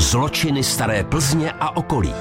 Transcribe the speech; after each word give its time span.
Zločiny 0.00 0.64
staré 0.64 1.04
Plzně 1.04 1.52
a 1.52 1.76
okolí. 1.76 2.14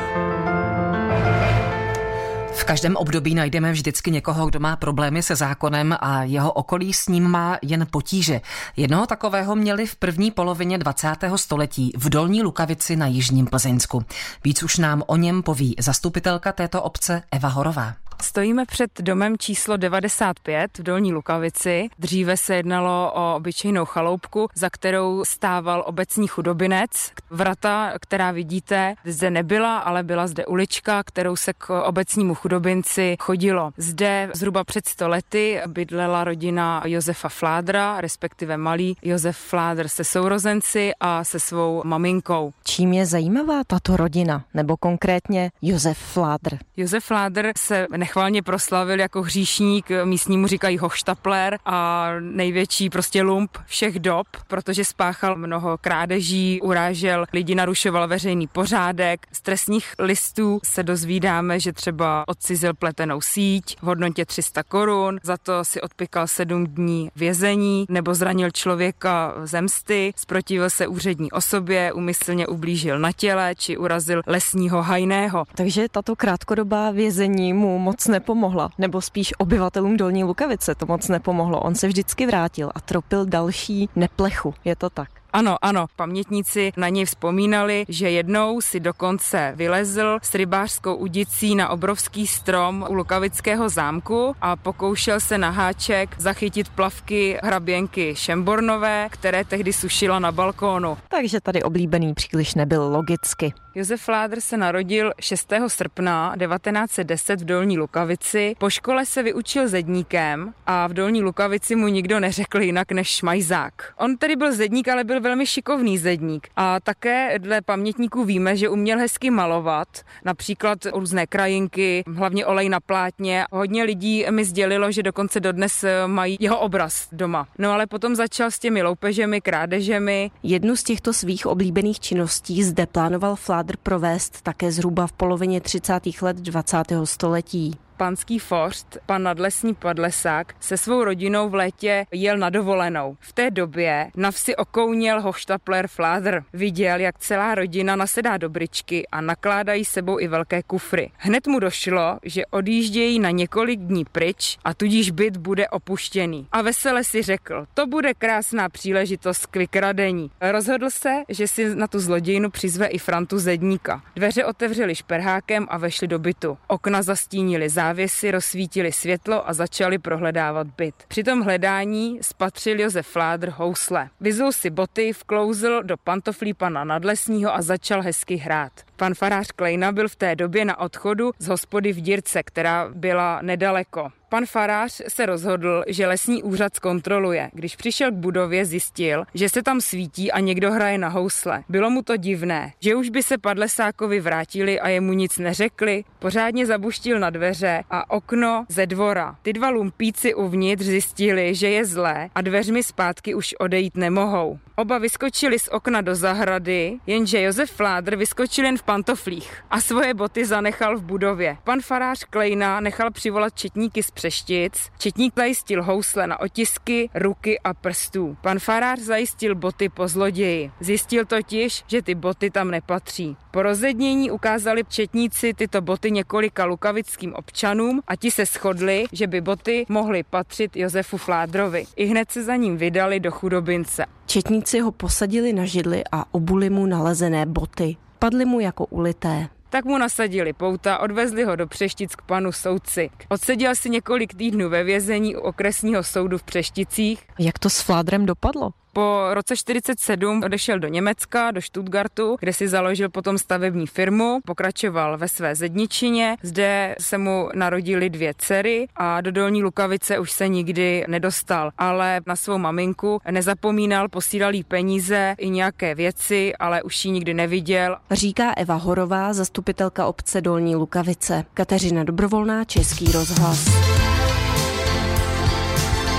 V 2.53 2.63
každém 2.63 2.95
období 2.95 3.35
najdeme 3.35 3.71
vždycky 3.71 4.11
někoho, 4.11 4.47
kdo 4.47 4.59
má 4.59 4.75
problémy 4.75 5.23
se 5.23 5.35
zákonem 5.35 5.97
a 5.99 6.23
jeho 6.23 6.51
okolí 6.51 6.93
s 6.93 7.07
ním 7.07 7.23
má 7.23 7.57
jen 7.61 7.87
potíže. 7.91 8.41
Jednoho 8.77 9.07
takového 9.07 9.55
měli 9.55 9.85
v 9.87 9.95
první 9.95 10.31
polovině 10.31 10.77
20. 10.77 11.15
století 11.35 11.91
v 11.97 12.09
Dolní 12.09 12.43
Lukavici 12.43 12.95
na 12.95 13.07
Jižním 13.07 13.47
Plzeňsku. 13.47 14.03
Víc 14.43 14.63
už 14.63 14.77
nám 14.77 15.03
o 15.07 15.15
něm 15.15 15.43
poví 15.43 15.75
zastupitelka 15.79 16.51
této 16.51 16.83
obce 16.83 17.23
Eva 17.31 17.49
Horová. 17.49 17.93
Stojíme 18.21 18.65
před 18.65 19.01
domem 19.01 19.37
číslo 19.37 19.77
95 19.77 20.77
v 20.77 20.83
Dolní 20.83 21.13
Lukavici. 21.13 21.89
Dříve 21.99 22.37
se 22.37 22.55
jednalo 22.55 23.11
o 23.15 23.35
obyčejnou 23.35 23.85
chaloupku, 23.85 24.49
za 24.55 24.69
kterou 24.69 25.25
stával 25.25 25.83
obecní 25.87 26.27
chudobinec. 26.27 27.11
Vrata, 27.29 27.93
která 28.01 28.31
vidíte, 28.31 28.95
zde 29.05 29.29
nebyla, 29.29 29.77
ale 29.77 30.03
byla 30.03 30.27
zde 30.27 30.45
ulička, 30.45 31.03
kterou 31.03 31.35
se 31.35 31.53
k 31.53 31.81
obecnímu 31.83 32.35
chudobinci 32.35 33.17
chodilo. 33.19 33.71
Zde 33.77 34.29
zhruba 34.33 34.63
před 34.63 34.87
100 34.87 35.07
lety 35.07 35.61
bydlela 35.67 36.23
rodina 36.23 36.81
Josefa 36.85 37.29
Fládra, 37.29 38.01
respektive 38.01 38.57
malý 38.57 38.97
Josef 39.01 39.37
Fládr 39.37 39.87
se 39.87 40.03
sourozenci 40.03 40.91
a 40.99 41.23
se 41.23 41.39
svou 41.39 41.81
maminkou. 41.85 42.53
Čím 42.63 42.93
je 42.93 43.05
zajímavá 43.05 43.63
tato 43.67 43.97
rodina, 43.97 44.43
nebo 44.53 44.77
konkrétně 44.77 45.51
Josef 45.61 45.97
Fládr? 45.97 46.57
Josef 46.77 47.05
Fládr 47.05 47.51
se 47.57 47.87
nech 47.97 48.08
nechvalně 48.09 48.41
proslavil 48.41 48.99
jako 48.99 49.21
hříšník, 49.21 49.85
místnímu 50.03 50.47
říkají 50.47 50.77
hoštapler 50.77 51.57
a 51.65 52.09
největší 52.19 52.89
prostě 52.89 53.21
lump 53.21 53.57
všech 53.65 53.99
dob, 53.99 54.27
protože 54.47 54.85
spáchal 54.85 55.35
mnoho 55.35 55.77
krádeží, 55.77 56.61
urážel 56.61 57.25
lidi, 57.33 57.55
narušoval 57.55 58.07
veřejný 58.07 58.47
pořádek. 58.47 59.27
Z 59.31 59.41
trestních 59.41 59.93
listů 59.99 60.59
se 60.63 60.83
dozvídáme, 60.83 61.59
že 61.59 61.73
třeba 61.73 62.23
odcizil 62.27 62.73
pletenou 62.73 63.21
síť 63.21 63.77
v 63.81 63.83
hodnotě 63.83 64.25
300 64.25 64.63
korun, 64.63 65.19
za 65.23 65.37
to 65.37 65.65
si 65.65 65.81
odpikal 65.81 66.27
sedm 66.27 66.67
dní 66.67 67.11
vězení 67.15 67.85
nebo 67.89 68.13
zranil 68.13 68.51
člověka 68.51 69.33
zemsty, 69.43 70.13
zprotivil 70.15 70.69
se 70.69 70.87
úřední 70.87 71.31
osobě, 71.31 71.93
umyslně 71.93 72.47
ublížil 72.47 72.99
na 72.99 73.11
těle 73.11 73.55
či 73.55 73.77
urazil 73.77 74.21
lesního 74.27 74.81
hajného. 74.81 75.45
Takže 75.55 75.87
tato 75.91 76.15
krátkodobá 76.15 76.91
vězení 76.91 77.53
mu 77.53 77.79
moc 77.79 77.98
moc 77.99 78.07
nepomohla, 78.07 78.69
nebo 78.77 79.01
spíš 79.01 79.33
obyvatelům 79.37 79.97
Dolní 79.97 80.23
Lukavice 80.23 80.75
to 80.75 80.85
moc 80.85 81.07
nepomohlo. 81.07 81.59
On 81.59 81.75
se 81.75 81.87
vždycky 81.87 82.25
vrátil 82.25 82.71
a 82.75 82.79
tropil 82.79 83.25
další 83.25 83.89
neplechu. 83.95 84.53
Je 84.65 84.75
to 84.75 84.89
tak? 84.89 85.09
Ano, 85.33 85.57
ano, 85.61 85.85
pamětníci 85.95 86.71
na 86.77 86.89
něj 86.89 87.05
vzpomínali, 87.05 87.85
že 87.89 88.09
jednou 88.09 88.61
si 88.61 88.79
dokonce 88.79 89.53
vylezl 89.55 90.19
s 90.21 90.35
rybářskou 90.35 90.95
udicí 90.95 91.55
na 91.55 91.69
obrovský 91.69 92.27
strom 92.27 92.85
u 92.89 92.93
Lukavického 92.93 93.69
zámku 93.69 94.35
a 94.41 94.55
pokoušel 94.55 95.19
se 95.19 95.37
na 95.37 95.49
háček 95.49 96.15
zachytit 96.17 96.69
plavky 96.69 97.39
hraběnky 97.43 98.15
Šembornové, 98.15 99.07
které 99.11 99.43
tehdy 99.45 99.73
sušila 99.73 100.19
na 100.19 100.31
balkónu. 100.31 100.97
Takže 101.07 101.41
tady 101.41 101.63
oblíbený 101.63 102.13
příliš 102.13 102.55
nebyl 102.55 102.83
logicky. 102.83 103.53
Josef 103.79 104.01
Fládr 104.01 104.41
se 104.41 104.57
narodil 104.57 105.11
6. 105.19 105.53
srpna 105.67 106.35
1910 106.39 107.41
v 107.41 107.45
Dolní 107.45 107.77
Lukavici. 107.77 108.55
Po 108.57 108.69
škole 108.69 109.05
se 109.05 109.23
vyučil 109.23 109.67
zedníkem 109.67 110.53
a 110.65 110.87
v 110.87 110.93
Dolní 110.93 111.21
Lukavici 111.21 111.75
mu 111.75 111.87
nikdo 111.87 112.19
neřekl 112.19 112.61
jinak 112.61 112.91
než 112.91 113.07
šmajzák. 113.07 113.73
On 113.97 114.17
tedy 114.17 114.35
byl 114.35 114.53
zedník, 114.53 114.87
ale 114.87 115.03
byl 115.03 115.21
velmi 115.21 115.45
šikovný 115.45 115.97
zedník. 115.97 116.47
A 116.55 116.79
také 116.79 117.39
dle 117.39 117.61
pamětníků 117.61 118.23
víme, 118.23 118.57
že 118.57 118.69
uměl 118.69 118.99
hezky 118.99 119.29
malovat, 119.29 119.87
například 120.25 120.79
různé 120.93 121.27
krajinky, 121.27 122.03
hlavně 122.15 122.45
olej 122.45 122.69
na 122.69 122.79
plátně. 122.79 123.45
Hodně 123.51 123.83
lidí 123.83 124.25
mi 124.29 124.45
sdělilo, 124.45 124.91
že 124.91 125.03
dokonce 125.03 125.39
dodnes 125.39 125.85
mají 126.07 126.37
jeho 126.39 126.59
obraz 126.59 127.07
doma. 127.11 127.47
No 127.57 127.71
ale 127.71 127.87
potom 127.87 128.15
začal 128.15 128.51
s 128.51 128.59
těmi 128.59 128.83
loupežemi, 128.83 129.41
krádežemi. 129.41 130.31
Jednu 130.43 130.75
z 130.75 130.83
těchto 130.83 131.13
svých 131.13 131.45
oblíbených 131.45 131.99
činností 131.99 132.63
zde 132.63 132.85
plánoval 132.85 133.35
Fládr 133.35 133.68
kádr 133.69 133.77
provést 133.83 134.41
také 134.41 134.71
zhruba 134.71 135.07
v 135.07 135.11
polovině 135.11 135.61
30. 135.61 135.93
let 136.21 136.37
20. 136.37 136.77
století 137.03 137.77
panský 137.99 138.39
forst, 138.39 138.97
pan 139.05 139.23
nadlesní 139.23 139.75
padlesák, 139.75 140.55
se 140.59 140.77
svou 140.77 141.03
rodinou 141.03 141.49
v 141.49 141.55
létě 141.55 142.05
jel 142.11 142.37
na 142.37 142.49
dovolenou. 142.49 143.17
V 143.19 143.33
té 143.33 143.51
době 143.51 144.11
na 144.15 144.31
vsi 144.31 144.55
okouněl 144.55 145.21
hoštapler 145.21 145.87
Fládr. 145.87 146.43
Viděl, 146.53 146.99
jak 146.99 147.19
celá 147.19 147.55
rodina 147.55 147.95
nasedá 147.95 148.37
do 148.37 148.49
bričky 148.49 149.07
a 149.11 149.21
nakládají 149.21 149.85
sebou 149.85 150.19
i 150.19 150.27
velké 150.27 150.63
kufry. 150.63 151.11
Hned 151.17 151.47
mu 151.47 151.59
došlo, 151.59 152.19
že 152.23 152.45
odjíždějí 152.45 153.19
na 153.19 153.29
několik 153.29 153.79
dní 153.79 154.05
pryč 154.05 154.57
a 154.63 154.73
tudíž 154.73 155.11
byt 155.11 155.37
bude 155.37 155.69
opuštěný. 155.69 156.47
A 156.51 156.61
vesele 156.61 157.03
si 157.03 157.21
řekl, 157.21 157.65
to 157.73 157.87
bude 157.87 158.13
krásná 158.13 158.69
příležitost 158.69 159.45
k 159.45 159.55
vykradení. 159.55 160.31
Rozhodl 160.41 160.89
se, 160.89 161.23
že 161.29 161.47
si 161.47 161.75
na 161.75 161.87
tu 161.87 161.99
zlodějnu 161.99 162.49
přizve 162.49 162.87
i 162.87 162.97
Frantu 162.97 163.39
Zedníka. 163.39 164.03
Dveře 164.15 164.45
otevřeli 164.45 164.95
šperhákem 164.95 165.67
a 165.69 165.77
vešli 165.77 166.07
do 166.07 166.19
bytu. 166.19 166.57
Okna 166.67 167.01
zastínili 167.01 167.69
závěr 167.89 167.99
závěsy 167.99 168.31
rozsvítili 168.31 168.91
světlo 168.91 169.49
a 169.49 169.53
začali 169.53 169.97
prohledávat 169.97 170.67
byt. 170.77 170.95
Při 171.07 171.23
tom 171.23 171.41
hledání 171.41 172.19
spatřil 172.21 172.79
Josef 172.79 173.07
Fládr 173.07 173.49
housle. 173.49 174.09
Vyzul 174.21 174.51
si 174.51 174.69
boty, 174.69 175.13
vklouzl 175.13 175.83
do 175.83 175.97
pantoflí 175.97 176.53
pana 176.53 176.83
nadlesního 176.83 177.55
a 177.55 177.61
začal 177.61 178.01
hezky 178.01 178.35
hrát. 178.35 178.88
Pan 178.99 179.13
farář 179.13 179.51
Klejna 179.55 179.91
byl 179.91 180.07
v 180.07 180.15
té 180.15 180.35
době 180.35 180.65
na 180.65 180.79
odchodu 180.79 181.31
z 181.39 181.47
hospody 181.47 181.93
v 181.93 182.01
Dírce, 182.01 182.43
která 182.43 182.89
byla 182.93 183.39
nedaleko. 183.41 184.09
Pan 184.29 184.45
farář 184.45 185.01
se 185.07 185.25
rozhodl, 185.25 185.83
že 185.87 186.07
lesní 186.07 186.43
úřad 186.43 186.75
zkontroluje. 186.75 187.49
Když 187.53 187.75
přišel 187.75 188.11
k 188.11 188.15
budově, 188.15 188.65
zjistil, 188.65 189.23
že 189.33 189.49
se 189.49 189.63
tam 189.63 189.81
svítí 189.81 190.31
a 190.31 190.39
někdo 190.39 190.71
hraje 190.71 190.97
na 190.97 191.07
housle. 191.07 191.63
Bylo 191.69 191.89
mu 191.89 192.01
to 192.01 192.17
divné, 192.17 192.73
že 192.79 192.95
už 192.95 193.09
by 193.09 193.23
se 193.23 193.37
padlesákovi 193.37 194.19
vrátili 194.19 194.79
a 194.79 194.89
jemu 194.89 195.13
nic 195.13 195.37
neřekli. 195.37 196.03
Pořádně 196.19 196.65
zabuštil 196.65 197.19
na 197.19 197.29
dveře 197.29 197.83
a 197.89 198.09
okno 198.11 198.65
ze 198.69 198.85
dvora. 198.85 199.35
Ty 199.41 199.53
dva 199.53 199.69
lumpíci 199.69 200.33
uvnitř 200.33 200.83
zjistili, 200.83 201.55
že 201.55 201.69
je 201.69 201.85
zlé 201.85 202.29
a 202.35 202.41
dveřmi 202.41 202.83
zpátky 202.83 203.35
už 203.35 203.55
odejít 203.59 203.97
nemohou. 203.97 204.59
Oba 204.79 204.97
vyskočili 204.97 205.59
z 205.59 205.67
okna 205.67 206.01
do 206.01 206.15
zahrady, 206.15 206.99
jenže 207.07 207.41
Josef 207.41 207.71
Fládr 207.71 208.15
vyskočil 208.15 208.65
jen 208.65 208.77
v 208.77 208.83
pantoflích 208.83 209.63
a 209.69 209.81
svoje 209.81 210.13
boty 210.13 210.45
zanechal 210.45 210.97
v 210.97 211.03
budově. 211.03 211.57
Pan 211.63 211.81
farář 211.81 212.23
Klejna 212.23 212.79
nechal 212.79 213.11
přivolat 213.11 213.55
četníky 213.55 214.03
z 214.03 214.11
Přeštic. 214.11 214.89
Četník 214.97 215.33
zajistil 215.35 215.83
housle 215.83 216.27
na 216.27 216.39
otisky, 216.39 217.09
ruky 217.15 217.59
a 217.59 217.73
prstů. 217.73 218.37
Pan 218.41 218.59
farář 218.59 218.99
zajistil 218.99 219.55
boty 219.55 219.89
po 219.89 220.07
zloději. 220.07 220.71
Zjistil 220.79 221.25
totiž, 221.25 221.83
že 221.87 222.01
ty 222.01 222.15
boty 222.15 222.51
tam 222.51 222.71
nepatří. 222.71 223.37
Po 223.51 223.63
rozednění 223.63 224.31
ukázali 224.31 224.83
četníci 224.89 225.53
tyto 225.53 225.81
boty 225.81 226.11
několika 226.11 226.65
lukavickým 226.65 227.33
občanům 227.33 228.01
a 228.07 228.15
ti 228.15 228.31
se 228.31 228.45
shodli, 228.45 229.05
že 229.11 229.27
by 229.27 229.41
boty 229.41 229.85
mohly 229.89 230.23
patřit 230.23 230.75
Josefu 230.75 231.17
Fládrovi. 231.17 231.85
I 231.95 232.05
hned 232.05 232.31
se 232.31 232.43
za 232.43 232.55
ním 232.55 232.77
vydali 232.77 233.19
do 233.19 233.31
chudobince. 233.31 234.05
Četníci 234.25 234.68
ho 234.77 234.91
posadili 234.91 235.53
na 235.53 235.65
židli 235.65 236.03
a 236.11 236.25
obuli 236.31 236.69
mu 236.69 236.85
nalezené 236.85 237.45
boty. 237.45 237.97
Padly 238.19 238.45
mu 238.45 238.59
jako 238.59 238.85
ulité. 238.85 239.49
Tak 239.69 239.85
mu 239.85 239.97
nasadili 239.97 240.53
pouta, 240.53 240.97
odvezli 240.97 241.43
ho 241.43 241.55
do 241.55 241.67
Přeštic 241.67 242.15
k 242.15 242.21
panu 242.21 242.51
soudci. 242.51 243.09
Odseděl 243.29 243.75
si 243.75 243.89
několik 243.89 244.33
týdnů 244.33 244.69
ve 244.69 244.83
vězení 244.83 245.35
u 245.35 245.39
okresního 245.39 246.03
soudu 246.03 246.37
v 246.37 246.43
Přešticích. 246.43 247.23
Jak 247.39 247.59
to 247.59 247.69
s 247.69 247.81
Fládrem 247.81 248.25
dopadlo? 248.25 248.69
Po 248.93 249.27
roce 249.33 249.57
47 249.57 250.43
odešel 250.43 250.79
do 250.79 250.87
Německa, 250.87 251.51
do 251.51 251.61
Stuttgartu, 251.61 252.37
kde 252.39 252.53
si 252.53 252.67
založil 252.67 253.09
potom 253.09 253.37
stavební 253.37 253.87
firmu, 253.87 254.39
pokračoval 254.45 255.17
ve 255.17 255.27
své 255.27 255.55
zedničině, 255.55 256.37
zde 256.43 256.95
se 256.99 257.17
mu 257.17 257.49
narodili 257.53 258.09
dvě 258.09 258.33
dcery 258.37 258.87
a 258.95 259.21
do 259.21 259.31
Dolní 259.31 259.63
Lukavice 259.63 260.19
už 260.19 260.31
se 260.31 260.47
nikdy 260.47 261.05
nedostal, 261.07 261.71
ale 261.77 262.21
na 262.25 262.35
svou 262.35 262.57
maminku 262.57 263.21
nezapomínal, 263.31 264.09
posílal 264.09 264.53
jí 264.53 264.63
peníze 264.63 265.35
i 265.37 265.49
nějaké 265.49 265.95
věci, 265.95 266.53
ale 266.55 266.83
už 266.83 267.05
ji 267.05 267.11
nikdy 267.11 267.33
neviděl. 267.33 267.97
Říká 268.11 268.53
Eva 268.57 268.75
Horová, 268.75 269.33
zastupitelka 269.33 270.05
obce 270.05 270.41
Dolní 270.41 270.75
Lukavice. 270.75 271.45
Kateřina 271.53 272.03
Dobrovolná, 272.03 272.63
Český 272.63 273.11
rozhlas. 273.11 273.65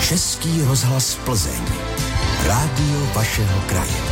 Český 0.08 0.62
rozhlas 0.62 1.14
Plzeň. 1.24 1.89
Rádio 2.46 2.98
vašeho 3.14 3.60
kraje. 3.66 4.09